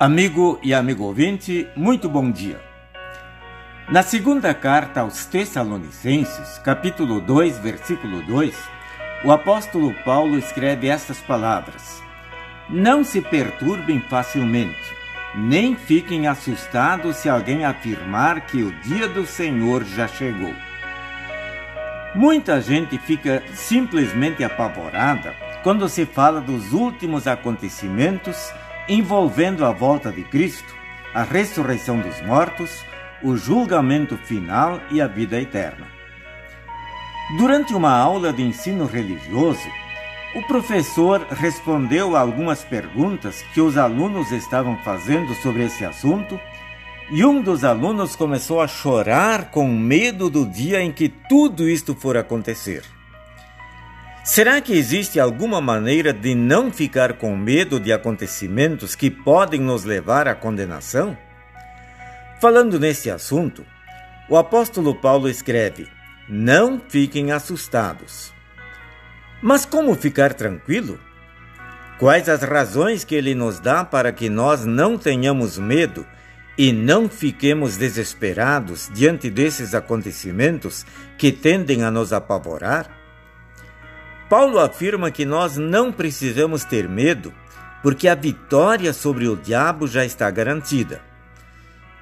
[0.00, 2.58] Amigo e amigo ouvinte, muito bom dia.
[3.86, 8.56] Na segunda carta aos Tessalonicenses, capítulo 2, versículo 2,
[9.26, 12.02] o apóstolo Paulo escreve estas palavras:
[12.70, 14.80] Não se perturbem facilmente,
[15.34, 20.54] nem fiquem assustados se alguém afirmar que o dia do Senhor já chegou.
[22.14, 28.50] Muita gente fica simplesmente apavorada quando se fala dos últimos acontecimentos
[28.90, 30.74] envolvendo a volta de Cristo,
[31.14, 32.84] a ressurreição dos mortos,
[33.22, 35.86] o julgamento final e a vida eterna.
[37.38, 39.68] Durante uma aula de ensino religioso,
[40.34, 46.38] o professor respondeu a algumas perguntas que os alunos estavam fazendo sobre esse assunto
[47.12, 51.94] e um dos alunos começou a chorar com medo do dia em que tudo isto
[51.94, 52.82] for acontecer.
[54.22, 59.84] Será que existe alguma maneira de não ficar com medo de acontecimentos que podem nos
[59.84, 61.16] levar à condenação?
[62.38, 63.64] Falando nesse assunto,
[64.28, 65.88] o apóstolo Paulo escreve:
[66.28, 68.32] Não fiquem assustados.
[69.42, 71.00] Mas como ficar tranquilo?
[71.98, 76.06] Quais as razões que ele nos dá para que nós não tenhamos medo
[76.58, 80.84] e não fiquemos desesperados diante desses acontecimentos
[81.16, 82.99] que tendem a nos apavorar?
[84.30, 87.34] Paulo afirma que nós não precisamos ter medo,
[87.82, 91.02] porque a vitória sobre o diabo já está garantida.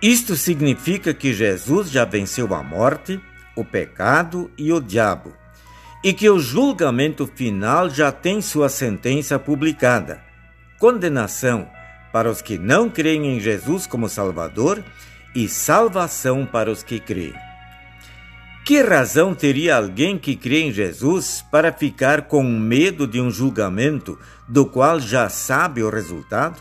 [0.02, 3.18] Isto significa que Jesus já venceu a morte,
[3.56, 5.32] o pecado e o diabo,
[6.04, 10.22] e que o julgamento final já tem sua sentença publicada:
[10.78, 11.66] condenação
[12.12, 14.84] para os que não creem em Jesus como Salvador
[15.34, 17.47] e salvação para os que creem.
[18.68, 24.18] Que razão teria alguém que crê em Jesus para ficar com medo de um julgamento
[24.46, 26.60] do qual já sabe o resultado?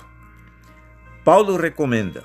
[1.25, 2.23] Paulo recomenda: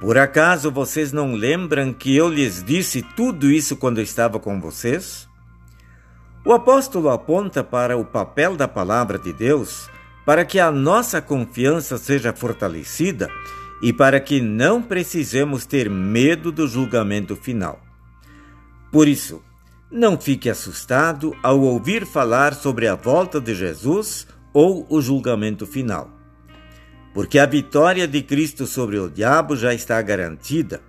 [0.00, 5.28] Por acaso vocês não lembram que eu lhes disse tudo isso quando estava com vocês?
[6.44, 9.88] O apóstolo aponta para o papel da palavra de Deus
[10.26, 13.30] para que a nossa confiança seja fortalecida
[13.80, 17.89] e para que não precisemos ter medo do julgamento final.
[18.90, 19.42] Por isso,
[19.90, 26.10] não fique assustado ao ouvir falar sobre a volta de Jesus ou o julgamento final.
[27.12, 30.80] Porque a vitória de Cristo sobre o diabo já está garantida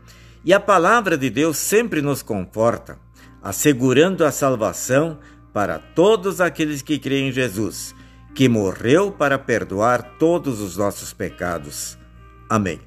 [0.44, 3.00] e a palavra de Deus sempre nos conforta,
[3.42, 5.20] assegurando a salvação
[5.54, 7.94] para todos aqueles que creem em Jesus,
[8.34, 11.98] que morreu para perdoar todos os nossos pecados.
[12.50, 12.80] Amém.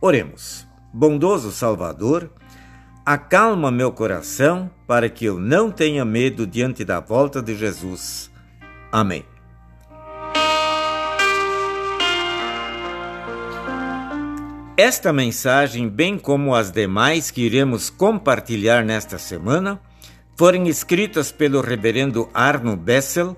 [0.00, 0.66] Oremos.
[0.92, 2.30] Bondoso Salvador,
[3.06, 8.30] Acalma meu coração para que eu não tenha medo diante da volta de Jesus.
[8.90, 9.22] Amém.
[14.74, 19.78] Esta mensagem, bem como as demais que iremos compartilhar nesta semana,
[20.34, 23.36] foram escritas pelo reverendo Arno Bessel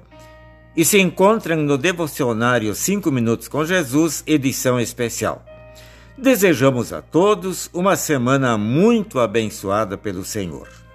[0.77, 5.45] e se encontram no devocionário 5 Minutos com Jesus, edição especial.
[6.19, 10.86] Desejamos a todos uma semana muito abençoada pelo Senhor.